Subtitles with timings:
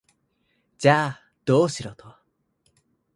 [0.79, 2.11] じゃあ、どうしろと？